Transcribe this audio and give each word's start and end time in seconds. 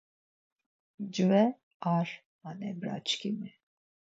Mcve 1.03 1.43
ar 1.95 2.07
manebraçkimi. 2.41 3.49